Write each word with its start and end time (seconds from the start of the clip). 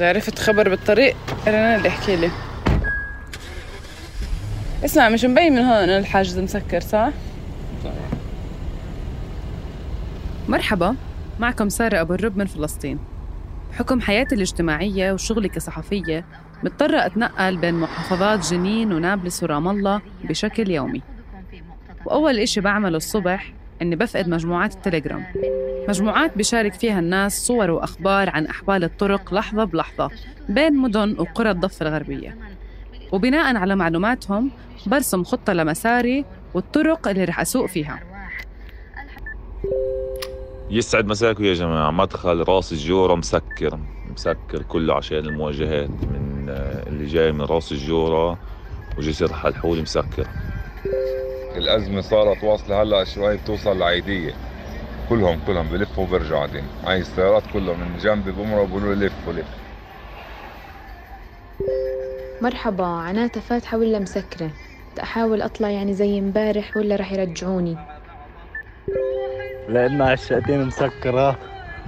إذا 0.00 0.08
عرفت 0.08 0.38
خبر 0.38 0.68
بالطريق؟ 0.68 1.16
أنا 1.46 1.76
اللي 1.76 1.88
احكي 1.88 2.16
لي. 2.16 2.30
اسمع 4.84 5.08
مش 5.08 5.24
مبين 5.24 5.52
من 5.52 5.58
هون 5.58 5.76
إنه 5.76 5.98
الحاجز 5.98 6.38
مسكر 6.38 6.80
صح؟ 6.80 7.10
مرحبا 10.48 10.96
معكم 11.40 11.68
سارة 11.68 12.00
أبو 12.00 12.14
الرب 12.14 12.36
من 12.36 12.46
فلسطين. 12.46 12.98
بحكم 13.72 14.00
حياتي 14.00 14.34
الاجتماعية 14.34 15.12
وشغلي 15.12 15.48
كصحفية 15.48 16.24
مضطرة 16.62 17.06
أتنقل 17.06 17.56
بين 17.56 17.74
محافظات 17.74 18.52
جنين 18.52 18.92
ونابلس 18.92 19.42
ورام 19.42 19.68
الله 19.68 20.00
بشكل 20.24 20.70
يومي. 20.70 21.02
وأول 22.06 22.38
إشي 22.38 22.60
بعمله 22.60 22.96
الصبح 22.96 23.52
إني 23.82 23.96
بفقد 23.96 24.28
مجموعات 24.28 24.74
التليجرام. 24.74 25.26
مجموعات 25.88 26.38
بشارك 26.38 26.74
فيها 26.74 26.98
الناس 26.98 27.46
صور 27.46 27.70
وأخبار 27.70 28.30
عن 28.30 28.46
أحوال 28.46 28.84
الطرق 28.84 29.34
لحظة 29.34 29.64
بلحظة 29.64 30.10
بين 30.48 30.76
مدن 30.76 31.16
وقرى 31.18 31.50
الضفة 31.50 31.88
الغربية. 31.88 32.36
وبناء 33.12 33.56
على 33.56 33.76
معلوماتهم 33.76 34.50
برسم 34.86 35.24
خطة 35.24 35.52
لمساري 35.52 36.24
والطرق 36.54 37.08
اللي 37.08 37.24
رح 37.24 37.40
أسوق 37.40 37.66
فيها. 37.66 38.00
يسعد 40.70 41.06
مساكم 41.06 41.44
يا 41.44 41.54
جماعة. 41.54 41.90
مدخل 41.90 42.44
راس 42.48 42.72
الجورة 42.72 43.14
مسكر. 43.14 43.78
مسكر 44.12 44.62
كله 44.62 44.94
عشان 44.94 45.18
المواجهات 45.18 45.90
من 45.90 46.46
اللي 46.86 47.06
جاي 47.06 47.32
من 47.32 47.40
راس 47.40 47.72
الجورة 47.72 48.38
وجسر 48.98 49.32
حلحول 49.32 49.82
مسكر. 49.82 50.26
الأزمة 51.56 52.00
صارت 52.00 52.44
واصلة 52.44 52.82
هلأ 52.82 53.04
شوي 53.04 53.36
بتوصل 53.36 53.78
لعيدية. 53.78 54.34
كلهم 55.10 55.40
كلهم 55.46 55.68
بلفوا 55.68 56.04
وبرجعوا 56.04 56.46
بعدين 56.46 56.64
هاي 56.86 56.98
السيارات 57.00 57.42
كلهم 57.52 57.80
من 57.80 57.98
جنبي 57.98 58.32
بمروا 58.32 58.66
بقولوا 58.66 58.94
لف 58.94 59.28
ولف. 59.28 59.46
مرحبا 62.42 62.86
عناتها 62.86 63.40
فاتحة 63.40 63.78
ولا 63.78 63.98
مسكرة. 63.98 64.50
أحاول 65.02 65.42
أطلع 65.42 65.68
يعني 65.68 65.94
زي 65.94 66.18
امبارح 66.18 66.76
ولا 66.76 66.96
رح 66.96 67.12
يرجعوني؟ 67.12 67.76
لأن 69.68 70.02
الشقتين 70.02 70.66
مسكرة 70.66 71.38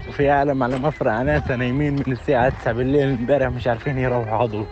وفي 0.09 0.31
عالم 0.31 0.63
على 0.63 0.79
مفرق 0.79 1.13
عناتها 1.13 1.57
نايمين 1.57 1.95
من 1.95 2.13
الساعة 2.13 2.49
9 2.49 2.73
بالليل 2.73 3.09
امبارح 3.09 3.49
مش 3.49 3.67
عارفين 3.67 3.99
يروحوا 3.99 4.39
عضو. 4.39 4.65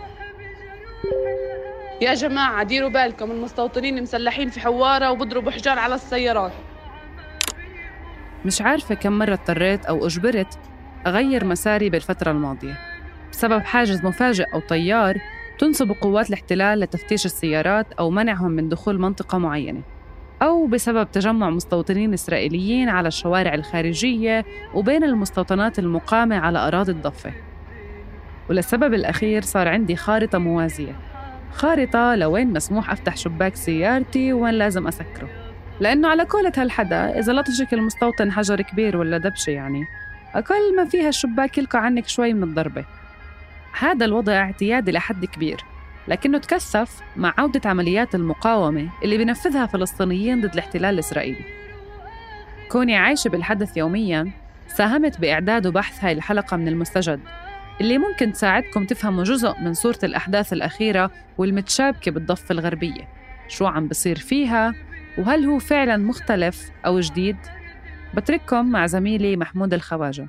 يا 2.01 2.13
جماعة 2.13 2.63
ديروا 2.63 2.89
بالكم 2.89 3.31
المستوطنين 3.31 4.03
مسلحين 4.03 4.49
في 4.49 4.59
حوارة 4.59 5.11
وبضربوا 5.11 5.51
حجار 5.51 5.79
على 5.79 5.95
السيارات. 5.95 6.51
مش 8.45 8.61
عارفة 8.61 8.95
كم 8.95 9.11
مرة 9.11 9.33
اضطريت 9.33 9.85
أو 9.85 10.05
أجبرت 10.05 10.59
أغير 11.07 11.45
مساري 11.45 11.89
بالفترة 11.89 12.31
الماضية. 12.31 12.79
بسبب 13.31 13.61
حاجز 13.61 14.05
مفاجئ 14.05 14.45
أو 14.53 14.59
طيار 14.59 15.17
تنصب 15.59 15.91
قوات 15.91 16.29
الاحتلال 16.29 16.79
لتفتيش 16.79 17.25
السيارات 17.25 17.93
أو 17.93 18.09
منعهم 18.09 18.51
من 18.51 18.69
دخول 18.69 18.99
منطقة 18.99 19.37
معينة. 19.37 19.81
أو 20.41 20.67
بسبب 20.67 21.11
تجمع 21.11 21.49
مستوطنين 21.49 22.13
إسرائيليين 22.13 22.89
على 22.89 23.07
الشوارع 23.07 23.53
الخارجية 23.53 24.45
وبين 24.73 25.03
المستوطنات 25.03 25.79
المقامة 25.79 26.35
على 26.35 26.59
أراضي 26.59 26.91
الضفة. 26.91 27.33
وللسبب 28.49 28.93
الأخير 28.93 29.41
صار 29.41 29.67
عندي 29.67 29.95
خارطة 29.95 30.37
موازية. 30.37 30.95
خارطة 31.51 32.15
لوين 32.15 32.53
مسموح 32.53 32.91
أفتح 32.91 33.17
شباك 33.17 33.55
سيارتي 33.55 34.33
وين 34.33 34.53
لازم 34.53 34.87
أسكره. 34.87 35.40
لأنه 35.81 36.07
على 36.07 36.23
قولة 36.23 36.51
هالحدا 36.57 37.19
إذا 37.19 37.33
لطشك 37.33 37.73
المستوطن 37.73 38.31
حجر 38.31 38.61
كبير 38.61 38.97
ولا 38.97 39.17
دبشة 39.17 39.51
يعني 39.51 39.85
أقل 40.35 40.75
ما 40.75 40.85
فيها 40.85 41.09
الشباك 41.09 41.57
يلقى 41.57 41.85
عنك 41.85 42.07
شوي 42.07 42.33
من 42.33 42.43
الضربة. 42.43 42.85
هذا 43.79 44.05
الوضع 44.05 44.33
اعتيادي 44.33 44.91
لحد 44.91 45.25
كبير 45.25 45.65
لكنه 46.07 46.37
تكثف 46.37 47.01
مع 47.15 47.33
عودة 47.37 47.69
عمليات 47.69 48.15
المقاومة 48.15 48.89
اللي 49.03 49.17
بنفذها 49.17 49.65
فلسطينيين 49.65 50.41
ضد 50.41 50.53
الاحتلال 50.53 50.93
الإسرائيلي. 50.93 51.45
كوني 52.69 52.97
عايشة 52.97 53.29
بالحدث 53.29 53.77
يومياً 53.77 54.31
ساهمت 54.67 55.19
بإعداد 55.19 55.67
وبحث 55.67 56.03
هاي 56.03 56.11
الحلقة 56.11 56.57
من 56.57 56.67
المستجد 56.67 57.19
اللي 57.81 57.97
ممكن 57.97 58.31
تساعدكم 58.31 58.85
تفهموا 58.85 59.23
جزء 59.23 59.59
من 59.59 59.73
صورة 59.73 59.99
الأحداث 60.03 60.53
الأخيرة 60.53 61.11
والمتشابكة 61.37 62.11
بالضفة 62.11 62.53
الغربية. 62.53 63.07
شو 63.47 63.65
عم 63.65 63.87
بصير 63.87 64.19
فيها؟ 64.19 64.73
وهل 65.17 65.45
هو 65.45 65.59
فعلا 65.59 65.97
مختلف 65.97 66.71
أو 66.85 66.99
جديد؟ 66.99 67.37
بترككم 68.13 68.71
مع 68.71 68.85
زميلي 68.85 69.37
محمود 69.37 69.73
الخواجة 69.73 70.27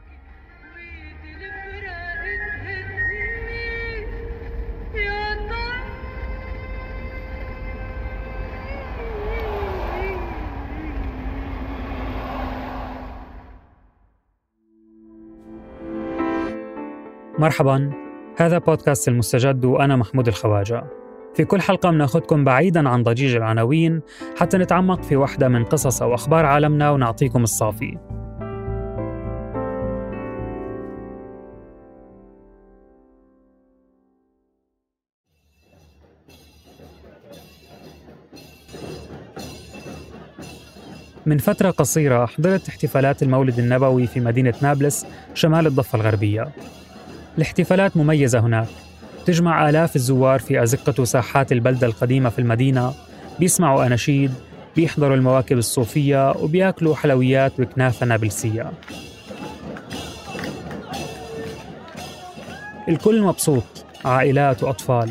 مرحبا 17.38 17.92
هذا 18.36 18.58
بودكاست 18.58 19.08
المستجد 19.08 19.64
وأنا 19.64 19.96
محمود 19.96 20.28
الخواجة 20.28 21.01
في 21.34 21.44
كل 21.44 21.60
حلقة 21.60 21.90
بناخدكم 21.90 22.44
بعيدا 22.44 22.88
عن 22.88 23.02
ضجيج 23.02 23.36
العناوين 23.36 24.00
حتى 24.36 24.58
نتعمق 24.58 25.02
في 25.02 25.16
واحدة 25.16 25.48
من 25.48 25.64
قصص 25.64 26.02
أو 26.02 26.14
أخبار 26.14 26.46
عالمنا 26.46 26.90
ونعطيكم 26.90 27.42
الصافي. 27.42 27.98
من 41.26 41.38
فترة 41.38 41.70
قصيرة 41.70 42.26
حضرت 42.26 42.68
احتفالات 42.68 43.22
المولد 43.22 43.58
النبوي 43.58 44.06
في 44.06 44.20
مدينة 44.20 44.54
نابلس 44.62 45.06
شمال 45.34 45.66
الضفة 45.66 45.96
الغربية. 45.96 46.52
الاحتفالات 47.38 47.96
مميزة 47.96 48.40
هناك. 48.40 48.91
تجمع 49.26 49.68
آلاف 49.68 49.96
الزوار 49.96 50.38
في 50.38 50.62
أزقة 50.62 50.94
وساحات 50.98 51.52
البلدة 51.52 51.86
القديمة 51.86 52.28
في 52.28 52.38
المدينة. 52.38 52.94
بيسمعوا 53.40 53.86
أناشيد 53.86 54.30
بيحضروا 54.76 55.16
المواكب 55.16 55.58
الصوفية 55.58 56.30
وبيأكلوا 56.30 56.94
حلويات 56.94 57.60
وكنافة 57.60 58.06
نابلسية. 58.06 58.72
الكل 62.88 63.22
مبسوط 63.22 63.64
عائلات 64.04 64.62
وأطفال. 64.62 65.10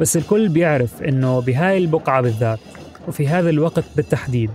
بس 0.00 0.16
الكل 0.16 0.48
بيعرف 0.48 1.02
إنه 1.02 1.40
بهاي 1.40 1.78
البقعة 1.78 2.20
بالذات 2.20 2.60
وفي 3.08 3.28
هذا 3.28 3.50
الوقت 3.50 3.84
بالتحديد 3.96 4.50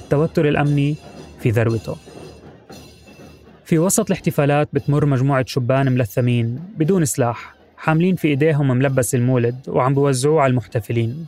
التوتر 0.00 0.48
الأمني 0.48 0.96
في 1.40 1.50
ذروته. 1.50 1.96
في 3.64 3.78
وسط 3.78 4.06
الاحتفالات 4.06 4.68
بتمر 4.72 5.06
مجموعة 5.06 5.44
شبان 5.48 5.92
ملثمين 5.92 6.60
بدون 6.76 7.04
سلاح 7.04 7.55
حاملين 7.76 8.16
في 8.16 8.28
إيديهم 8.28 8.68
ملبس 8.68 9.14
المولد 9.14 9.56
وعم 9.68 9.94
بوزعوه 9.94 10.42
على 10.42 10.50
المحتفلين. 10.50 11.26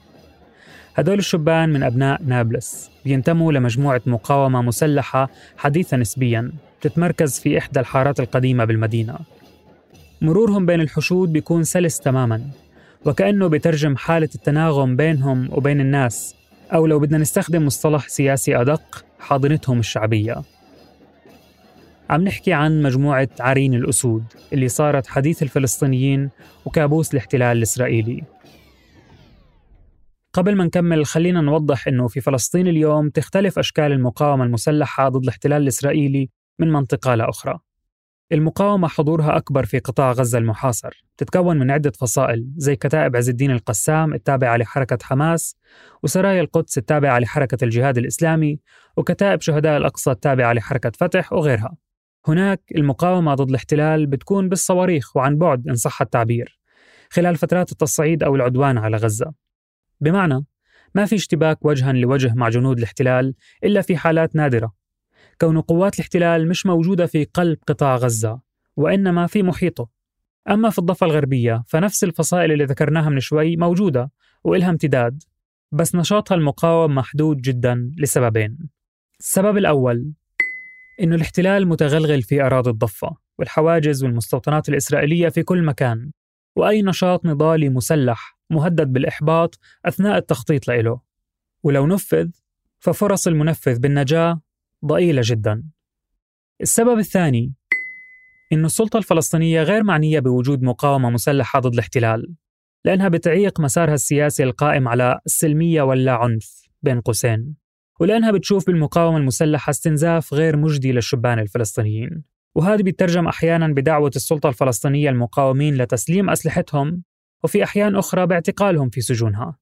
هدول 0.95 1.19
الشبان 1.19 1.69
من 1.69 1.83
أبناء 1.83 2.23
نابلس 2.23 2.91
بينتموا 3.05 3.53
لمجموعة 3.53 4.01
مقاومة 4.07 4.63
مسلحة 4.63 5.31
حديثة 5.57 5.97
نسبياً 5.97 6.53
تتمركز 6.81 7.39
في 7.39 7.59
إحدى 7.59 7.81
الحارات 7.81 8.21
القديمة 8.21 8.65
بالمدينة. 8.65 9.19
مرورهم 10.23 10.67
بين 10.67 10.81
الحشود 10.81 11.33
بيكون 11.33 11.65
سلس 11.65 12.01
تماماً 12.01 12.43
وكأنه 13.05 13.47
بترجم 13.47 13.97
حالة 13.97 14.29
التناغم 14.35 14.97
بينهم 14.97 15.49
وبين 15.53 15.81
الناس 15.81 16.35
أو 16.73 16.87
لو 16.87 16.99
بدنا 16.99 17.19
نستخدم 17.19 17.67
مصطلح 17.67 18.09
سياسي 18.09 18.61
أدق 18.61 19.05
حاضنتهم 19.21 19.79
الشعبية. 19.79 20.43
عم 22.11 22.23
نحكي 22.23 22.53
عن 22.53 22.83
مجموعة 22.83 23.29
عرين 23.41 23.75
الأسود 23.75 24.25
اللي 24.53 24.69
صارت 24.69 25.07
حديث 25.07 25.43
الفلسطينيين 25.43 26.31
وكابوس 26.65 27.13
الاحتلال 27.13 27.57
الإسرائيلي. 27.57 28.23
قبل 30.33 30.57
ما 30.57 30.65
نكمل 30.65 31.07
خلينا 31.07 31.41
نوضح 31.41 31.89
أنه 31.89 32.09
في 32.09 32.21
فلسطين 32.21 32.69
اليوم 32.69 33.11
تختلف 33.11 33.59
أشكال 33.59 33.93
المقاومة 33.93 34.45
المسلحة 34.45 35.09
ضد 35.09 35.23
الاحتلال 35.23 35.63
الإسرائيلي 35.63 36.31
من 36.59 36.73
منطقة 36.73 37.15
لأخرى 37.15 37.59
المقاومة 38.33 38.89
حضورها 38.89 39.37
أكبر 39.37 39.65
في 39.65 39.79
قطاع 39.79 40.13
غزة 40.13 40.39
المحاصر 40.39 41.05
تتكون 41.17 41.59
من 41.59 41.71
عدة 41.71 41.91
فصائل 41.91 42.47
زي 42.57 42.77
كتائب 42.77 43.17
عز 43.17 43.29
الدين 43.29 43.51
القسام 43.51 44.15
التابعة 44.15 44.57
لحركة 44.57 44.99
حماس 45.03 45.57
وسرايا 46.03 46.41
القدس 46.41 46.79
التابعة 46.79 47.19
لحركة 47.19 47.65
الجهاد 47.65 47.99
الإسلامي 47.99 48.59
وكتائب 48.97 49.41
شهداء 49.41 49.77
الأقصى 49.77 50.11
التابعة 50.11 50.53
لحركة 50.53 50.93
فتح 50.99 51.33
وغيرها. 51.33 51.77
هناك 52.29 52.63
المقاومة 52.75 53.35
ضد 53.35 53.49
الاحتلال 53.49 54.07
بتكون 54.07 54.49
بالصواريخ 54.49 55.17
وعن 55.17 55.39
بعد 55.39 55.69
إن 55.69 55.75
صح 55.75 56.03
التعبير 56.03 56.59
خلال 57.11 57.37
فترات 57.37 57.73
التصعيد 57.73 58.23
أو 58.23 58.37
العدوان 58.37 58.79
على 58.79 58.97
غزة. 58.97 59.33
بمعنى 60.01 60.45
ما 60.95 61.05
في 61.05 61.15
اشتباك 61.15 61.65
وجها 61.65 61.93
لوجه 61.93 62.35
مع 62.35 62.49
جنود 62.49 62.79
الاحتلال 62.79 63.35
إلا 63.65 63.81
في 63.81 63.97
حالات 63.97 64.37
نادرة. 64.37 64.73
كون 65.41 65.61
قوات 65.61 65.95
الاحتلال 65.95 66.49
مش 66.49 66.67
موجودة 66.67 67.07
في 67.07 67.25
قلب 67.25 67.59
قطاع 67.67 67.97
غزة 67.97 68.41
وإنما 68.77 69.27
في 69.27 69.43
محيطه. 69.43 69.89
أما 70.51 70.71
في 70.71 70.79
الضفة 70.79 71.07
الغربية 71.07 71.65
فنفس 71.67 72.05
الفصائل 72.05 72.53
اللي 72.53 72.65
ذكرناها 72.65 73.09
من 73.09 73.21
شوي 73.21 73.57
موجودة 73.57 74.11
وإلها 74.45 74.71
امتداد 74.71 75.23
بس 75.73 75.95
نشاطها 75.95 76.35
المقاوم 76.35 76.95
محدود 76.95 77.41
جدا 77.41 77.93
لسببين. 77.99 78.59
السبب 79.21 79.57
الأول 79.57 80.13
إنه 81.01 81.15
الاحتلال 81.15 81.69
متغلغل 81.69 82.23
في 82.23 82.43
أراضي 82.43 82.71
الضفة 82.71 83.17
والحواجز 83.39 84.05
والمستوطنات 84.05 84.69
الإسرائيلية 84.69 85.29
في 85.29 85.43
كل 85.43 85.63
مكان. 85.65 86.11
وأي 86.57 86.83
نشاط 86.83 87.27
نضالي 87.27 87.69
مسلح 87.69 88.39
مهدد 88.51 88.93
بالإحباط 88.93 89.59
أثناء 89.85 90.19
التخطيط 90.19 90.69
له. 90.69 91.01
ولو 91.63 91.87
نفذ 91.87 92.31
ففرص 92.79 93.27
المنفذ 93.27 93.79
بالنجاة 93.79 94.41
ضئيلة 94.85 95.23
جدا. 95.25 95.65
السبب 96.61 96.99
الثاني 96.99 97.53
إن 98.53 98.65
السلطة 98.65 98.97
الفلسطينية 98.97 99.63
غير 99.63 99.85
معنية 99.85 100.21
بوجود 100.21 100.63
مقاومة 100.63 101.11
مسلحة 101.11 101.61
ضد 101.61 101.73
الاحتلال 101.73 102.35
لأنها 102.85 103.09
بتعيق 103.09 103.61
مسارها 103.61 103.95
السياسي 103.95 104.43
القائم 104.43 104.89
على 104.89 105.21
السلمية 105.27 105.83
واللا 105.83 106.13
عنف 106.13 106.63
بين 106.83 107.01
قوسين. 107.01 107.55
ولأنها 108.01 108.31
بتشوف 108.31 108.67
بالمقاومة 108.67 109.19
المسلحة 109.19 109.71
استنزاف 109.71 110.35
غير 110.35 110.57
مجدي 110.57 110.93
للشبان 110.93 111.39
الفلسطينيين. 111.39 112.23
وهذا 112.55 112.83
بيترجم 112.83 113.27
أحيانا 113.27 113.69
بدعوة 113.69 114.11
السلطة 114.17 114.49
الفلسطينية 114.49 115.11
المقاومين 115.11 115.75
لتسليم 115.75 116.31
أسلحتهم 116.31 117.03
وفي 117.45 117.65
أحيان 117.65 117.97
أخرى 117.97 118.27
باعتقالهم 118.27 118.89
في 118.89 119.01
سجونها. 119.01 119.59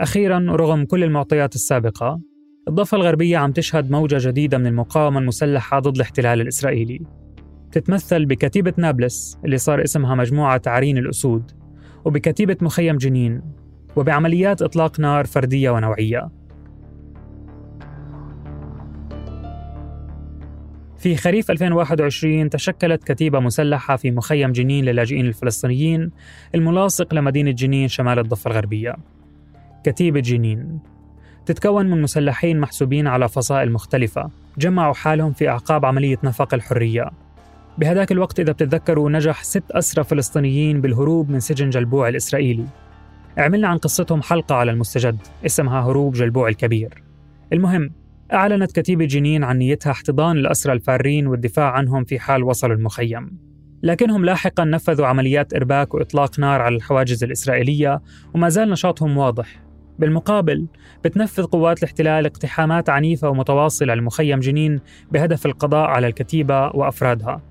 أخيرا 0.00 0.46
رغم 0.50 0.84
كل 0.84 1.04
المعطيات 1.04 1.54
السابقة 1.54 2.20
الضفة 2.68 2.96
الغربية 2.96 3.38
عم 3.38 3.52
تشهد 3.52 3.90
موجة 3.90 4.28
جديدة 4.28 4.58
من 4.58 4.66
المقاومة 4.66 5.18
المسلحة 5.18 5.78
ضد 5.78 5.94
الاحتلال 5.94 6.40
الإسرائيلي. 6.40 7.00
تتمثل 7.72 8.26
بكتيبة 8.26 8.72
نابلس 8.76 9.38
اللي 9.44 9.58
صار 9.58 9.84
اسمها 9.84 10.14
مجموعة 10.14 10.62
عرين 10.66 10.98
الأسود 10.98 11.50
وبكتيبة 12.04 12.56
مخيم 12.60 12.96
جنين 12.96 13.42
وبعمليات 13.96 14.62
إطلاق 14.62 15.00
نار 15.00 15.26
فردية 15.26 15.70
ونوعية. 15.70 16.37
في 20.98 21.16
خريف 21.16 21.50
2021 21.50 22.50
تشكلت 22.50 23.12
كتيبة 23.12 23.40
مسلحة 23.40 23.96
في 23.96 24.10
مخيم 24.10 24.52
جنين 24.52 24.84
للاجئين 24.84 25.26
الفلسطينيين 25.26 26.10
الملاصق 26.54 27.14
لمدينة 27.14 27.50
جنين 27.50 27.88
شمال 27.88 28.18
الضفة 28.18 28.50
الغربية. 28.50 28.96
كتيبة 29.84 30.20
جنين. 30.20 30.78
تتكون 31.46 31.86
من 31.86 32.02
مسلحين 32.02 32.60
محسوبين 32.60 33.06
على 33.06 33.28
فصائل 33.28 33.72
مختلفة 33.72 34.30
جمعوا 34.58 34.94
حالهم 34.94 35.32
في 35.32 35.48
أعقاب 35.48 35.84
عملية 35.84 36.18
نفق 36.24 36.54
الحرية. 36.54 37.10
بهذاك 37.78 38.12
الوقت 38.12 38.40
إذا 38.40 38.52
بتتذكروا 38.52 39.10
نجح 39.10 39.42
ست 39.42 39.70
أسرى 39.70 40.04
فلسطينيين 40.04 40.80
بالهروب 40.80 41.30
من 41.30 41.40
سجن 41.40 41.70
جلبوع 41.70 42.08
الإسرائيلي. 42.08 42.64
عملنا 43.38 43.68
عن 43.68 43.78
قصتهم 43.78 44.22
حلقة 44.22 44.54
على 44.54 44.70
المستجد 44.70 45.18
اسمها 45.46 45.80
هروب 45.80 46.12
جلبوع 46.12 46.48
الكبير. 46.48 47.02
المهم 47.52 47.90
أعلنت 48.32 48.80
كتيبة 48.80 49.04
جنين 49.04 49.44
عن 49.44 49.58
نيتها 49.58 49.90
احتضان 49.90 50.36
الأسرى 50.36 50.72
الفارين 50.72 51.26
والدفاع 51.26 51.70
عنهم 51.70 52.04
في 52.04 52.18
حال 52.18 52.42
وصلوا 52.44 52.76
المخيم. 52.76 53.38
لكنهم 53.82 54.24
لاحقا 54.24 54.64
نفذوا 54.64 55.06
عمليات 55.06 55.54
إرباك 55.54 55.94
وإطلاق 55.94 56.40
نار 56.40 56.60
على 56.60 56.76
الحواجز 56.76 57.24
الإسرائيلية 57.24 58.02
وما 58.34 58.48
زال 58.48 58.70
نشاطهم 58.70 59.16
واضح. 59.16 59.62
بالمقابل 59.98 60.66
بتنفذ 61.04 61.42
قوات 61.42 61.78
الاحتلال 61.78 62.26
اقتحامات 62.26 62.88
عنيفة 62.88 63.28
ومتواصلة 63.28 63.94
لمخيم 63.94 64.40
جنين 64.40 64.80
بهدف 65.12 65.46
القضاء 65.46 65.88
على 65.88 66.06
الكتيبة 66.06 66.66
وأفرادها. 66.66 67.42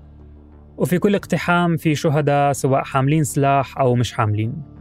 وفي 0.76 0.98
كل 0.98 1.14
اقتحام 1.14 1.76
في 1.76 1.94
شهداء 1.94 2.52
سواء 2.52 2.84
حاملين 2.84 3.24
سلاح 3.24 3.78
أو 3.78 3.94
مش 3.94 4.12
حاملين. 4.12 4.77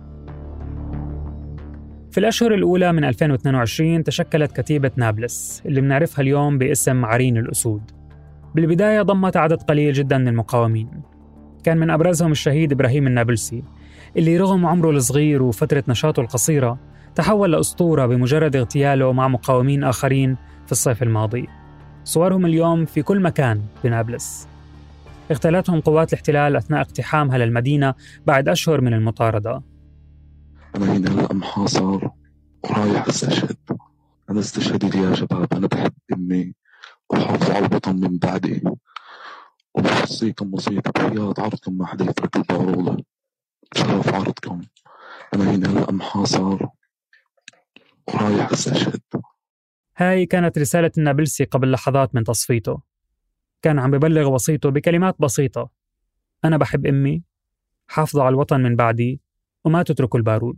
في 2.18 2.22
الأشهر 2.22 2.54
الأولى 2.54 2.94
من 2.94 3.04
2022 3.04 4.04
تشكلت 4.04 4.62
كتيبة 4.62 4.92
نابلس 4.96 5.64
اللي 5.66 5.82
بنعرفها 5.82 6.22
اليوم 6.22 6.58
باسم 6.58 7.06
عرين 7.06 7.38
الأسود. 7.38 7.82
بالبداية 8.56 9.02
ضمت 9.02 9.38
عدد 9.38 9.62
قليل 9.62 9.94
جدا 9.94 10.18
من 10.18 10.28
المقاومين. 10.28 10.90
كان 11.64 11.78
من 11.78 11.90
أبرزهم 11.90 12.32
الشهيد 12.32 12.72
إبراهيم 12.72 13.08
النابلسي 13.08 13.64
اللي 14.18 14.38
رغم 14.38 14.66
عمره 14.66 14.92
الصغير 14.92 15.44
وفترة 15.44 15.84
نشاطه 15.88 16.22
القصيرة 16.22 16.80
تحول 17.16 17.52
لأسطورة 17.52 18.06
بمجرد 18.06 18.56
اغتياله 18.56 19.12
مع 19.12 19.28
مقاومين 19.28 19.84
آخرين 19.84 20.38
في 20.66 20.72
الصيف 20.72 21.04
الماضي. 21.04 21.48
صورهم 22.04 22.46
اليوم 22.46 22.86
في 22.86 23.02
كل 23.02 23.20
مكان 23.20 23.62
بنابلس. 23.84 24.48
اغتالتهم 25.32 25.80
قوات 25.80 26.14
الاحتلال 26.14 26.56
أثناء 26.56 26.82
اقتحامها 26.82 27.38
للمدينة 27.38 27.94
بعد 28.28 28.50
أشهر 28.50 28.82
من 28.82 28.94
المطاردة. 28.94 29.77
أنا 30.76 30.98
هنا 30.98 31.12
هلا 31.12 31.34
محاصر 31.34 32.10
ورايح 32.64 33.08
أستشهد. 33.08 33.58
أنا 34.30 34.40
استشهدي 34.40 34.90
لي 34.90 35.00
يا 35.00 35.16
شباب. 35.16 35.54
أنا 35.54 35.68
بحب 35.68 35.94
أمي 36.14 36.54
وحافظ 37.10 37.52
على 37.52 37.66
الوطن 37.66 37.96
من 37.96 38.18
بعدي. 38.18 38.64
وبوصيكم 39.74 40.54
وصية 40.54 40.80
بحياة 40.80 41.34
عرضكم 41.38 41.78
ما 41.78 41.86
حدا 41.86 42.06
يفرق 42.06 42.38
البارولة 42.38 42.98
بشرف 43.72 44.14
عرضكم. 44.14 44.62
أنا 45.34 45.52
هنا 45.52 45.70
هلا 45.70 45.92
محاصر 45.92 46.68
ورايح 48.08 48.52
أستشهد. 48.52 49.02
هاي 49.98 50.26
كانت 50.26 50.58
رسالة 50.58 50.92
النابلسي 50.98 51.44
قبل 51.44 51.72
لحظات 51.72 52.16
من 52.16 52.24
تصفيته. 52.24 52.82
كان 53.62 53.80
عم 53.80 53.92
ببلغ 53.92 54.28
وصيته 54.28 54.70
بكلمات 54.70 55.16
بسيطة. 55.20 55.70
أنا 56.46 56.58
بحب 56.58 56.86
أمي 56.86 57.24
حافظوا 57.88 58.24
على 58.24 58.34
الوطن 58.34 58.62
من 58.62 58.76
بعدي. 58.76 59.27
وما 59.68 59.84
تتركوا 59.84 60.20
البارود. 60.20 60.58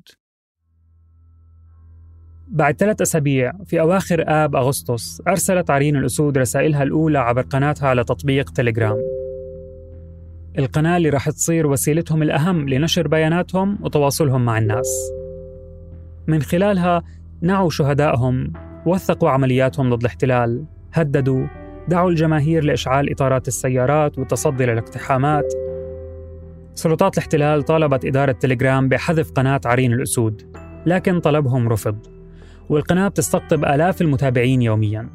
بعد 2.47 2.75
ثلاث 2.75 3.01
أسابيع 3.01 3.51
في 3.65 3.79
أواخر 3.79 4.23
آب 4.27 4.55
أغسطس 4.55 5.21
أرسلت 5.27 5.69
عرين 5.69 5.95
الأسود 5.95 6.37
رسائلها 6.37 6.83
الأولى 6.83 7.19
عبر 7.19 7.41
قناتها 7.41 7.89
على 7.89 8.03
تطبيق 8.03 8.49
تليجرام. 8.49 8.97
القناة 10.59 10.97
اللي 10.97 11.09
راح 11.09 11.29
تصير 11.29 11.67
وسيلتهم 11.67 12.23
الأهم 12.23 12.69
لنشر 12.69 13.07
بياناتهم 13.07 13.77
وتواصلهم 13.81 14.45
مع 14.45 14.57
الناس. 14.57 15.11
من 16.27 16.41
خلالها 16.41 17.03
نعوا 17.41 17.69
شهدائهم 17.69 18.53
وثقوا 18.85 19.29
عملياتهم 19.29 19.95
ضد 19.95 20.01
الاحتلال 20.01 20.65
هددوا 20.93 21.47
دعوا 21.87 22.09
الجماهير 22.09 22.63
لإشعال 22.63 23.11
إطارات 23.11 23.47
السيارات 23.47 24.19
والتصدي 24.19 24.65
للاقتحامات 24.65 25.53
سلطات 26.75 27.13
الاحتلال 27.17 27.63
طالبت 27.63 28.05
إدارة 28.05 28.31
تليجرام 28.31 28.89
بحذف 28.89 29.31
قناة 29.31 29.61
عرين 29.65 29.93
الأسود 29.93 30.55
لكن 30.85 31.19
طلبهم 31.19 31.69
رفض 31.69 32.07
والقناة 32.69 33.07
بتستقطب 33.07 33.65
آلاف 33.65 34.01
المتابعين 34.01 34.61
يومياً. 34.61 35.09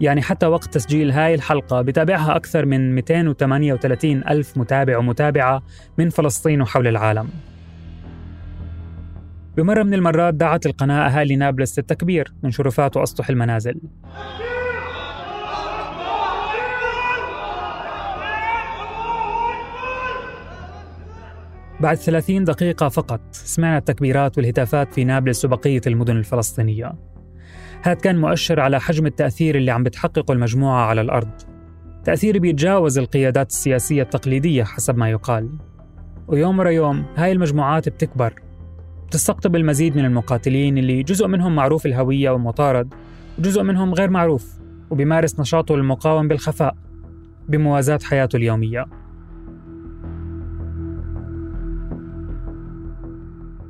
يعني 0.00 0.22
حتى 0.22 0.46
وقت 0.46 0.74
تسجيل 0.74 1.10
هاي 1.10 1.34
الحلقة 1.34 1.82
بتابعها 1.82 2.36
أكثر 2.36 2.66
من 2.66 2.94
238 2.94 4.28
ألف 4.28 4.58
متابع 4.58 4.98
ومتابعة 4.98 5.62
من 5.98 6.10
فلسطين 6.10 6.62
وحول 6.62 6.86
العالم. 6.86 7.28
بمرة 9.56 9.82
من 9.82 9.94
المرات 9.94 10.34
دعت 10.34 10.66
القناة 10.66 11.06
أهالي 11.08 11.36
نابلس 11.36 11.78
للتكبير 11.78 12.32
من 12.42 12.50
شرفات 12.50 12.96
وأسطح 12.96 13.28
المنازل. 13.28 13.80
بعد 21.80 21.96
30 21.96 22.44
دقيقة 22.44 22.88
فقط. 22.88 23.20
سمعنا 23.30 23.78
التكبيرات 23.78 24.38
والهتافات 24.38 24.92
في 24.92 25.04
نابلس 25.04 25.44
وبقية 25.44 25.80
المدن 25.86 26.16
الفلسطينية. 26.16 26.92
هذا 27.82 27.94
كان 27.94 28.18
مؤشر 28.20 28.60
على 28.60 28.80
حجم 28.80 29.06
التأثير 29.06 29.56
اللي 29.56 29.70
عم 29.70 29.82
بتحققه 29.82 30.32
المجموعة 30.32 30.86
على 30.86 31.00
الأرض. 31.00 31.30
تأثير 32.04 32.38
بيتجاوز 32.38 32.98
القيادات 32.98 33.50
السياسية 33.50 34.02
التقليدية 34.02 34.64
حسب 34.64 34.96
ما 34.96 35.10
يقال. 35.10 35.50
ويوم 36.28 36.58
ورا 36.58 36.70
يوم 36.70 37.04
هاي 37.16 37.32
المجموعات 37.32 37.88
بتكبر. 37.88 38.34
بتستقطب 39.06 39.56
المزيد 39.56 39.96
من 39.96 40.04
المقاتلين 40.04 40.78
اللي 40.78 41.02
جزء 41.02 41.26
منهم 41.26 41.54
معروف 41.54 41.86
الهوية 41.86 42.30
ومطارد 42.30 42.94
وجزء 43.38 43.62
منهم 43.62 43.94
غير 43.94 44.10
معروف 44.10 44.58
وبيمارس 44.90 45.40
نشاطه 45.40 45.74
المقاوم 45.74 46.28
بالخفاء 46.28 46.76
بموازاة 47.48 47.98
حياته 48.04 48.36
اليومية. 48.36 49.05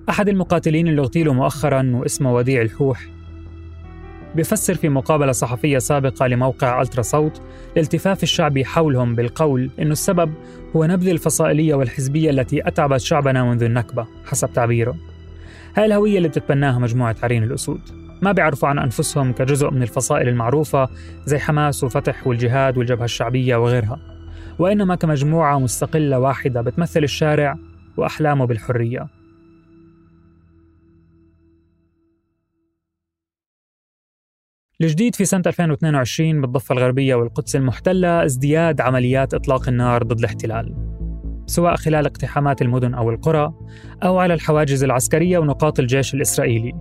أحد 0.09 0.29
المقاتلين 0.29 0.89
اللي 0.89 1.01
اغتيلوا 1.01 1.35
مؤخرا 1.35 1.91
واسمه 1.95 2.35
وديع 2.35 2.63
الحوح. 2.63 3.07
بيفسر 4.35 4.75
في 4.75 4.89
مقابلة 4.89 5.33
صحفية 5.33 5.79
سابقة 5.79 6.27
لموقع 6.27 6.83
ألترا 6.83 7.03
صوت 7.03 7.43
الالتفاف 7.77 8.23
الشعبي 8.23 8.65
حولهم 8.65 9.15
بالقول 9.15 9.71
إنه 9.79 9.93
السبب 9.93 10.33
هو 10.77 10.85
نبذ 10.85 11.09
الفصائلية 11.09 11.75
والحزبية 11.75 12.31
التي 12.31 12.69
أتعبت 12.69 13.01
شعبنا 13.01 13.45
منذ 13.45 13.63
النكبة 13.63 14.07
حسب 14.27 14.53
تعبيره. 14.53 14.97
هاي 15.77 15.85
الهوية 15.85 16.17
اللي 16.17 16.29
بتتبناها 16.29 16.79
مجموعة 16.79 17.17
عرين 17.23 17.43
الأسود. 17.43 17.81
ما 18.23 18.33
بيعرفوا 18.33 18.69
عن 18.69 18.79
أنفسهم 18.79 19.33
كجزء 19.33 19.71
من 19.71 19.83
الفصائل 19.83 20.29
المعروفة 20.29 20.89
زي 21.25 21.39
حماس 21.39 21.85
وفتح 21.85 22.27
والجهاد 22.27 22.79
والجبهة 22.79 23.05
الشعبية 23.05 23.57
وغيرها. 23.57 23.99
وإنما 24.59 24.95
كمجموعة 24.95 25.59
مستقلة 25.59 26.19
واحدة 26.19 26.61
بتمثل 26.61 27.05
الشارع 27.05 27.57
وأحلامه 27.97 28.45
بالحرية. 28.45 29.16
الجديد 34.83 35.15
في 35.15 35.25
سنة 35.25 35.43
2022 35.47 36.41
بالضفة 36.41 36.73
الغربية 36.73 37.15
والقدس 37.15 37.57
المحتلة 37.57 38.25
ازدياد 38.25 38.81
عمليات 38.81 39.35
إطلاق 39.35 39.69
النار 39.69 40.03
ضد 40.03 40.19
الاحتلال 40.19 40.75
سواء 41.47 41.77
خلال 41.77 42.07
اقتحامات 42.07 42.63
المدن 42.63 42.95
أو 42.95 43.11
القرى 43.11 43.53
أو 44.03 44.19
على 44.19 44.35
الحواجز 44.35 44.85
العسكرية 44.85 45.39
ونقاط 45.39 45.79
الجيش 45.81 46.15
الإسرائيلي. 46.15 46.73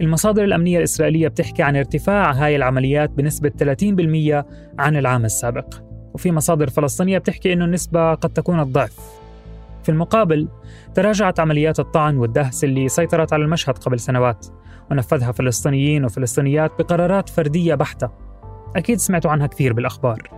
المصادر 0.00 0.44
الأمنية 0.44 0.78
الإسرائيلية 0.78 1.28
بتحكي 1.28 1.62
عن 1.62 1.76
ارتفاع 1.76 2.32
هاي 2.32 2.56
العمليات 2.56 3.10
بنسبة 3.10 3.50
30% 3.50 4.44
عن 4.78 4.96
العام 4.96 5.24
السابق 5.24 5.74
وفي 6.14 6.32
مصادر 6.32 6.70
فلسطينية 6.70 7.18
بتحكي 7.18 7.52
أنه 7.52 7.64
النسبة 7.64 8.14
قد 8.14 8.30
تكون 8.30 8.60
الضعف. 8.60 9.20
في 9.82 9.88
المقابل 9.88 10.48
تراجعت 10.94 11.40
عمليات 11.40 11.80
الطعن 11.80 12.16
والدهس 12.16 12.64
اللي 12.64 12.88
سيطرت 12.88 13.32
على 13.32 13.44
المشهد 13.44 13.78
قبل 13.78 14.00
سنوات 14.00 14.46
ونفذها 14.90 15.32
فلسطينيين 15.32 16.04
وفلسطينيات 16.04 16.72
بقرارات 16.78 17.28
فردية 17.28 17.74
بحتة. 17.74 18.10
أكيد 18.76 18.98
سمعتوا 18.98 19.30
عنها 19.30 19.46
كثير 19.46 19.72
بالأخبار. 19.72 20.30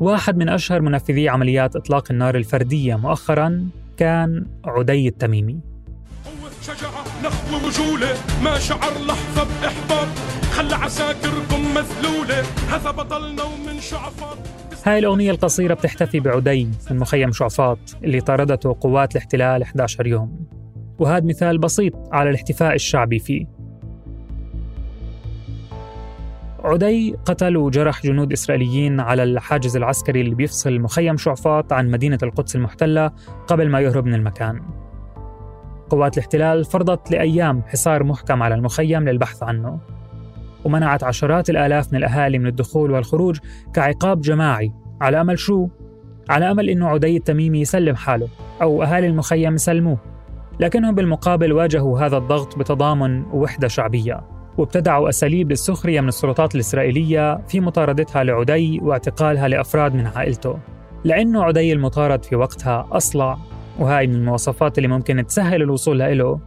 واحد 0.00 0.36
من 0.36 0.48
أشهر 0.48 0.80
منفذي 0.80 1.28
عمليات 1.28 1.76
إطلاق 1.76 2.10
النار 2.10 2.36
الفردية 2.36 2.96
مؤخرا 2.96 3.68
كان 3.96 4.46
عدي 4.64 5.08
التميمي. 5.08 5.60
قوة 6.24 6.50
شجاعة 6.62 7.04
نخوة 7.24 7.66
وجولة 7.66 8.14
ما 8.44 8.58
شعر 8.58 8.92
لحظة 9.06 9.44
بإحباط. 9.44 10.08
خلى 10.52 10.74
عساكركم 10.74 11.60
مذلولة 11.74 12.42
هذا 12.70 12.90
بطلنا 12.90 13.42
ومن 13.42 13.80
شعفاط. 13.80 14.38
هاي 14.84 14.98
الأغنية 14.98 15.30
القصيرة 15.30 15.74
بتحتفي 15.74 16.20
بعدي 16.20 16.68
من 16.90 16.98
مخيم 16.98 17.32
شعفاط 17.32 17.78
اللي 18.04 18.20
طاردته 18.20 18.76
قوات 18.80 19.12
الاحتلال 19.12 19.62
11 19.62 20.06
يوم. 20.06 20.46
وهذا 20.98 21.24
مثال 21.24 21.58
بسيط 21.58 21.94
على 22.12 22.30
الاحتفاء 22.30 22.74
الشعبي 22.74 23.18
فيه. 23.18 23.46
عدي 26.64 27.16
قتل 27.24 27.56
وجرح 27.56 28.02
جنود 28.02 28.32
إسرائيليين 28.32 29.00
على 29.00 29.22
الحاجز 29.22 29.76
العسكري 29.76 30.20
اللي 30.20 30.34
بيفصل 30.34 30.80
مخيم 30.80 31.16
شعفاط 31.16 31.72
عن 31.72 31.90
مدينة 31.90 32.18
القدس 32.22 32.56
المحتلة 32.56 33.10
قبل 33.46 33.70
ما 33.70 33.80
يهرب 33.80 34.06
من 34.06 34.14
المكان. 34.14 34.60
قوات 35.90 36.14
الاحتلال 36.14 36.64
فرضت 36.64 37.10
لأيام 37.10 37.62
حصار 37.62 38.04
محكم 38.04 38.42
على 38.42 38.54
المخيم 38.54 39.08
للبحث 39.08 39.42
عنه. 39.42 39.78
ومنعت 40.64 41.04
عشرات 41.04 41.50
الآلاف 41.50 41.92
من 41.92 41.98
الأهالي 41.98 42.38
من 42.38 42.46
الدخول 42.46 42.90
والخروج 42.90 43.38
كعقاب 43.74 44.20
جماعي 44.20 44.72
على 45.00 45.20
أمل 45.20 45.38
شو؟ 45.38 45.68
على 46.28 46.50
أمل 46.50 46.70
إنه 46.70 46.88
عدي 46.88 47.16
التميمي 47.16 47.60
يسلم 47.60 47.96
حاله 47.96 48.28
أو 48.62 48.82
أهالي 48.82 49.06
المخيم 49.06 49.54
يسلموه. 49.54 49.98
لكنهم 50.60 50.94
بالمقابل 50.94 51.52
واجهوا 51.52 52.00
هذا 52.00 52.16
الضغط 52.16 52.58
بتضامن 52.58 53.24
ووحدة 53.24 53.68
شعبية. 53.68 54.33
وابتدعوا 54.58 55.08
أساليب 55.08 55.50
للسخرية 55.50 56.00
من 56.00 56.08
السلطات 56.08 56.54
الإسرائيلية 56.54 57.36
في 57.48 57.60
مطاردتها 57.60 58.24
لعدي 58.24 58.80
واعتقالها 58.82 59.48
لأفراد 59.48 59.94
من 59.94 60.06
عائلته. 60.06 60.58
لأنه 61.04 61.44
عدي 61.44 61.72
المطارد 61.72 62.24
في 62.24 62.36
وقتها 62.36 62.88
أصلع 62.92 63.38
وهاي 63.78 64.06
من 64.06 64.14
المواصفات 64.14 64.78
اللي 64.78 64.88
ممكن 64.88 65.26
تسهل 65.26 65.62
الوصول 65.62 65.98
له. 65.98 66.40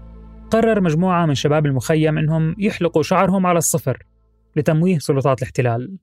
قرر 0.51 0.81
مجموعة 0.81 1.25
من 1.25 1.35
شباب 1.35 1.65
المخيم 1.65 2.17
إنهم 2.17 2.55
يحلقوا 2.57 3.03
شعرهم 3.03 3.45
على 3.45 3.57
الصفر 3.57 4.03
لتمويه 4.55 4.97
سلطات 4.97 5.37
الاحتلال. 5.41 5.97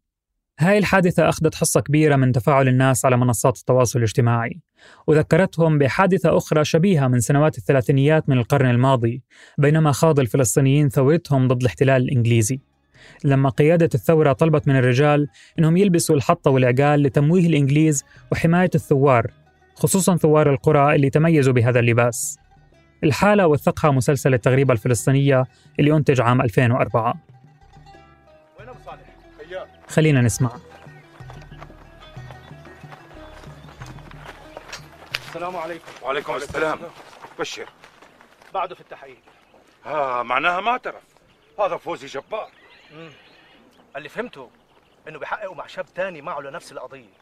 هاي 0.58 0.78
الحادثة 0.78 1.28
أخذت 1.28 1.54
حصة 1.54 1.80
كبيرة 1.80 2.16
من 2.16 2.32
تفاعل 2.32 2.68
الناس 2.68 3.04
على 3.04 3.16
منصات 3.16 3.58
التواصل 3.58 3.98
الاجتماعي. 3.98 4.60
وذكرتهم 5.06 5.78
بحادثة 5.78 6.36
أخرى 6.36 6.64
شبيهة 6.64 7.08
من 7.08 7.20
سنوات 7.20 7.58
الثلاثينيات 7.58 8.28
من 8.28 8.38
القرن 8.38 8.70
الماضي 8.70 9.22
بينما 9.58 9.92
خاض 9.92 10.20
الفلسطينيين 10.20 10.88
ثورتهم 10.88 11.48
ضد 11.48 11.60
الاحتلال 11.60 12.02
الإنجليزي. 12.02 12.60
لما 13.24 13.48
قيادة 13.48 13.88
الثورة 13.94 14.32
طلبت 14.32 14.68
من 14.68 14.76
الرجال 14.76 15.28
أنهم 15.58 15.76
يلبسوا 15.76 16.16
الحطة 16.16 16.50
والعقال 16.50 17.02
لتمويه 17.02 17.46
الإنجليز 17.46 18.04
وحماية 18.32 18.70
الثوار 18.74 19.30
خصوصا 19.74 20.16
ثوار 20.16 20.50
القرى 20.50 20.94
اللي 20.94 21.10
تميزوا 21.10 21.52
بهذا 21.52 21.80
اللباس. 21.80 22.38
الحالة 23.04 23.46
وثقها 23.46 23.90
مسلسل 23.90 24.34
التغريبة 24.34 24.72
الفلسطينية 24.72 25.44
اللي 25.80 25.96
أنتج 25.96 26.20
عام 26.20 26.40
2004 26.40 27.33
خلينا 29.88 30.20
نسمع. 30.20 30.50
السلام 35.28 35.56
عليكم. 35.56 35.92
وعليكم 36.02 36.36
السلام. 36.36 36.80
بشر. 37.38 37.68
بعده 38.54 38.74
في 38.74 38.80
التحقيق 38.80 39.18
ها 39.84 40.22
معناها 40.22 40.60
ما 40.60 40.70
اعترف. 40.70 41.02
هذا 41.60 41.76
فوزي 41.76 42.06
جبار. 42.06 42.50
مم. 42.92 43.10
اللي 43.96 44.08
فهمته 44.08 44.50
إنه 45.08 45.18
بيحققوا 45.18 45.54
مع 45.54 45.66
شاب 45.66 45.86
تاني 45.94 46.22
معه 46.22 46.40
لنفس 46.40 46.72
القضية. 46.72 47.14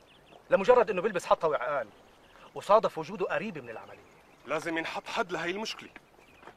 لمجرد 0.50 0.90
إنه 0.90 1.02
بيلبس 1.02 1.26
حطة 1.26 1.48
وعقال. 1.48 1.88
وصادف 2.54 2.98
وجوده 2.98 3.26
قريب 3.26 3.58
من 3.58 3.70
العملية. 3.70 4.12
لازم 4.46 4.78
ينحط 4.78 5.06
حد 5.06 5.32
لهي 5.32 5.50
المشكلة. 5.50 5.90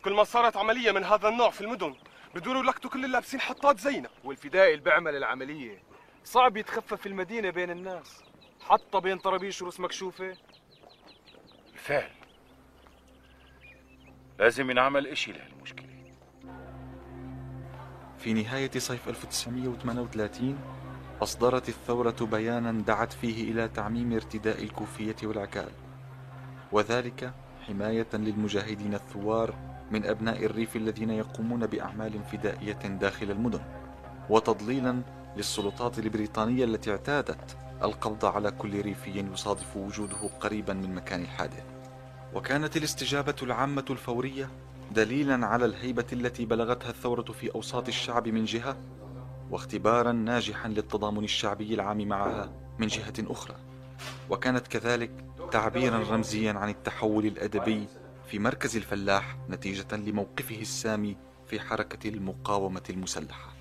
كل 0.04 0.14
ما 0.14 0.24
صارت 0.24 0.58
عملية 0.58 0.92
من 0.92 1.04
هذا 1.04 1.30
النوع 1.30 1.50
في 1.50 1.62
المدن 1.62 1.96
بدوروا 2.36 2.62
يلقطوا 2.62 2.90
كل 2.90 3.06
اللابسين 3.06 3.42
حطات 3.42 3.80
زينا 3.80 4.10
والفدائي 4.24 4.74
اللي 4.74 4.84
بيعمل 4.84 5.16
العملية 5.16 5.84
صعب 6.26 6.58
يتخفى 6.58 6.98
في 6.98 7.06
المدينة 7.06 7.50
بين 7.50 7.70
الناس. 7.70 8.24
حطه 8.62 9.00
بين 9.00 9.18
طرابيش 9.18 9.62
ورس 9.62 9.80
مكشوفة. 9.80 10.38
بالفعل. 11.72 12.10
لازم 14.40 14.70
ينعمل 14.70 15.08
إشي 15.08 15.32
لهالمشكلة. 15.32 15.86
في 18.18 18.34
نهاية 18.34 18.72
صيف 18.78 19.10
1938 19.10 20.58
أصدرت 21.22 21.70
الثورة 21.70 22.16
بيانا 22.22 22.72
دعت 22.72 23.14
فيه 23.14 23.52
إلى 23.52 23.68
تعميم 23.68 24.14
ارتداء 24.14 24.64
الكوفية 24.64 25.16
والعكال. 25.24 25.72
وذلك 26.72 27.34
حماية 27.68 28.08
للمجاهدين 28.14 28.94
الثوار 28.94 29.54
من 29.92 30.06
أبناء 30.06 30.46
الريف 30.46 30.76
الذين 30.76 31.10
يقومون 31.10 31.68
بأعمال 31.68 32.24
فدائية 32.32 32.74
داخل 32.74 33.32
المدن 33.32 33.62
وتضليلا 34.30 35.02
للسلطات 35.38 36.00
البريطانية 36.00 36.64
التي 36.66 36.92
اعتادت 36.92 37.58
القبض 37.84 38.26
على 38.26 38.52
كل 38.52 38.82
ريفي 38.82 39.26
يصادف 39.34 39.78
وجوده 39.78 40.30
قريبا 40.40 40.74
من 40.74 40.96
مكان 40.96 41.22
الحادث 41.22 41.64
وكانت 42.34 42.78
الاستجابة 42.78 43.36
العامة 43.44 43.86
الفورية 43.90 44.50
دليلا 44.92 45.46
على 45.48 45.66
الهيبة 45.66 46.06
التي 46.14 46.46
بلغتها 46.46 46.90
الثورة 46.90 47.32
في 47.32 47.56
أوساط 47.56 47.88
الشعب 47.88 48.28
من 48.28 48.46
جهة 48.46 48.78
واختبارا 49.52 50.12
ناجحا 50.12 50.70
للتضامن 50.70 51.24
الشعبي 51.24 51.74
العام 51.74 52.08
معها 52.08 52.52
من 52.80 52.88
جهة 52.88 53.14
أخرى. 53.20 53.56
وكانت 54.30 54.68
كذلك 54.68 55.12
تعبيرا 55.52 55.98
رمزيا 55.98 56.54
عن 56.54 56.70
التحول 56.70 57.26
الأدبي 57.26 57.88
في 58.28 58.40
مركز 58.40 58.76
الفلاح 58.78 59.38
نتيجة 59.50 59.96
لموقفه 59.96 60.62
السامي 60.62 61.18
في 61.48 61.60
حركة 61.60 62.10
المقاومة 62.10 62.84
المسلحة. 62.90 63.54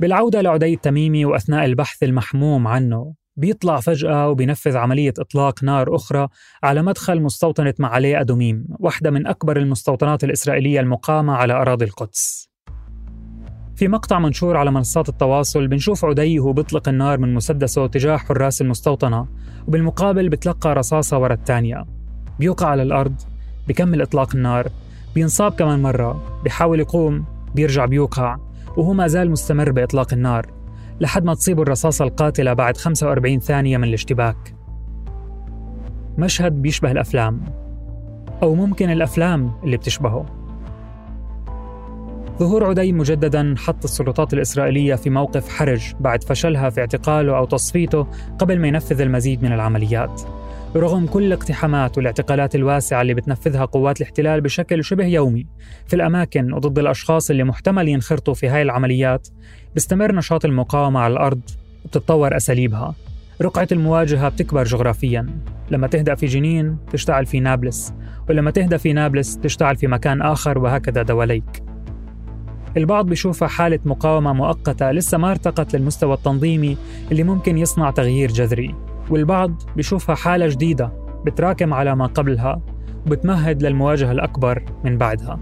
بالعودة 0.00 0.40
لعدي 0.40 0.74
التميمي 0.74 1.24
وأثناء 1.24 1.64
البحث 1.64 2.02
المحموم 2.02 2.66
عنه 2.66 3.14
بيطلع 3.36 3.80
فجأة 3.80 4.28
وبينفذ 4.28 4.76
عملية 4.76 5.12
إطلاق 5.18 5.64
نار 5.64 5.96
أخرى 5.96 6.28
على 6.62 6.82
مدخل 6.82 7.22
مستوطنة 7.22 7.74
معالي 7.78 8.20
أدوميم 8.20 8.66
واحدة 8.78 9.10
من 9.10 9.26
أكبر 9.26 9.56
المستوطنات 9.56 10.24
الإسرائيلية 10.24 10.80
المقامة 10.80 11.32
على 11.32 11.52
أراضي 11.52 11.84
القدس. 11.84 12.48
في 13.76 13.88
مقطع 13.88 14.18
منشور 14.18 14.56
على 14.56 14.70
منصات 14.70 15.08
التواصل 15.08 15.68
بنشوف 15.68 16.04
عدي 16.04 16.40
وهو 16.40 16.52
بيطلق 16.52 16.88
النار 16.88 17.18
من 17.18 17.34
مسدسه 17.34 17.86
تجاه 17.86 18.16
حراس 18.16 18.62
المستوطنة 18.62 19.28
وبالمقابل 19.68 20.28
بتلقى 20.28 20.74
رصاصة 20.74 21.18
ورا 21.18 21.34
الثانية. 21.34 21.84
بيوقع 22.38 22.66
على 22.66 22.82
الأرض 22.82 23.14
بكمل 23.68 24.02
إطلاق 24.02 24.36
النار 24.36 24.68
بينصاب 25.14 25.52
كمان 25.52 25.82
مرة 25.82 26.40
بيحاول 26.44 26.80
يقوم 26.80 27.24
بيرجع 27.54 27.86
بيوقع. 27.86 28.45
وهو 28.76 28.92
ما 28.92 29.06
زال 29.06 29.30
مستمر 29.30 29.72
بإطلاق 29.72 30.12
النار 30.12 30.46
لحد 31.00 31.24
ما 31.24 31.34
تصيبه 31.34 31.62
الرصاصة 31.62 32.04
القاتلة 32.04 32.52
بعد 32.52 32.76
45 32.76 33.40
ثانية 33.40 33.76
من 33.76 33.84
الاشتباك. 33.84 34.54
مشهد 36.18 36.52
بيشبه 36.52 36.90
الأفلام 36.90 37.40
أو 38.42 38.54
ممكن 38.54 38.90
الأفلام 38.90 39.52
اللي 39.64 39.76
بتشبهه. 39.76 40.26
ظهور 42.38 42.64
عدي 42.64 42.92
مجددا 42.92 43.54
حط 43.58 43.84
السلطات 43.84 44.34
الإسرائيلية 44.34 44.94
في 44.94 45.10
موقف 45.10 45.48
حرج 45.48 45.94
بعد 46.00 46.24
فشلها 46.24 46.70
في 46.70 46.80
اعتقاله 46.80 47.36
أو 47.36 47.44
تصفيته 47.44 48.06
قبل 48.38 48.60
ما 48.60 48.68
ينفذ 48.68 49.00
المزيد 49.00 49.42
من 49.42 49.52
العمليات. 49.52 50.22
رغم 50.80 51.06
كل 51.06 51.22
الاقتحامات 51.22 51.96
والاعتقالات 51.96 52.54
الواسعة 52.54 53.02
اللي 53.02 53.14
بتنفذها 53.14 53.64
قوات 53.64 54.00
الاحتلال 54.00 54.40
بشكل 54.40 54.84
شبه 54.84 55.04
يومي 55.04 55.46
في 55.86 55.96
الأماكن 55.96 56.52
وضد 56.52 56.78
الأشخاص 56.78 57.30
اللي 57.30 57.44
محتمل 57.44 57.88
ينخرطوا 57.88 58.34
في 58.34 58.48
هاي 58.48 58.62
العمليات 58.62 59.28
بيستمر 59.74 60.14
نشاط 60.14 60.44
المقاومة 60.44 61.00
على 61.00 61.12
الأرض 61.12 61.40
وبتتطور 61.84 62.36
أساليبها. 62.36 62.94
رقعة 63.42 63.68
المواجهة 63.72 64.28
بتكبر 64.28 64.64
جغرافيا. 64.64 65.26
لما 65.70 65.86
تهدأ 65.86 66.14
في 66.14 66.26
جنين 66.26 66.76
تشتعل 66.92 67.26
في 67.26 67.40
نابلس 67.40 67.94
ولما 68.28 68.50
تهدأ 68.50 68.76
في 68.76 68.92
نابلس 68.92 69.38
تشتعل 69.38 69.76
في 69.76 69.86
مكان 69.86 70.22
آخر 70.22 70.58
وهكذا 70.58 71.02
دواليك. 71.02 71.62
البعض 72.76 73.06
بيشوفها 73.06 73.48
حالة 73.48 73.78
مقاومة 73.84 74.32
مؤقتة 74.32 74.90
لسه 74.90 75.18
ما 75.18 75.30
ارتقت 75.30 75.76
للمستوى 75.76 76.14
التنظيمي 76.14 76.76
اللي 77.10 77.22
ممكن 77.22 77.58
يصنع 77.58 77.90
تغيير 77.90 78.32
جذري. 78.32 78.74
والبعض 79.10 79.62
بيشوفها 79.76 80.14
حالة 80.14 80.48
جديدة 80.48 80.92
بتراكم 81.24 81.74
على 81.74 81.96
ما 81.96 82.06
قبلها 82.06 82.60
وبتمهد 83.06 83.62
للمواجهة 83.62 84.12
الأكبر 84.12 84.62
من 84.84 84.98
بعدها. 84.98 85.38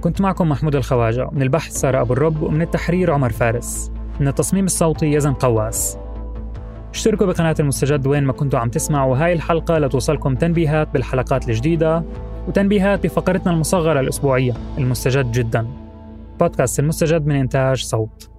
كنت 0.00 0.20
معكم 0.20 0.48
محمود 0.48 0.76
الخواجة. 0.76 1.28
من 1.32 1.42
البحث 1.42 1.72
سارة 1.72 2.00
أبو 2.00 2.12
الرب 2.12 2.42
ومن 2.42 2.62
التحرير 2.62 3.10
عمر 3.10 3.30
فارس. 3.30 3.92
من 4.20 4.28
التصميم 4.28 4.64
الصوتي 4.64 5.12
يزن 5.12 5.32
قواس. 5.32 5.98
اشتركوا 6.94 7.26
بقناة 7.26 7.54
المستجد 7.60 8.06
وين 8.06 8.24
ما 8.24 8.32
كنتوا 8.32 8.58
عم 8.58 8.68
تسمعوا. 8.68 9.16
هاي 9.16 9.32
الحلقة 9.32 9.78
لتوصلكم 9.78 10.34
تنبيهات 10.34 10.88
بالحلقات 10.92 11.48
الجديدة 11.48 12.02
وتنبيهات 12.48 13.04
بفقرتنا 13.04 13.52
المصغرة 13.52 14.00
الأسبوعية 14.00 14.52
المستجد 14.78 15.32
جدا. 15.32 15.66
بودكاست 16.40 16.80
المستجد 16.80 17.26
من 17.26 17.34
إنتاج 17.34 17.84
صوت. 17.84 18.33